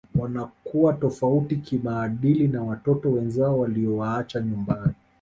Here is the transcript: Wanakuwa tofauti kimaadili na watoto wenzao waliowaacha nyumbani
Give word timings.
Wanakuwa 0.15 0.93
tofauti 0.93 1.55
kimaadili 1.55 2.47
na 2.47 2.63
watoto 2.63 3.11
wenzao 3.11 3.59
waliowaacha 3.59 4.41
nyumbani 4.41 4.93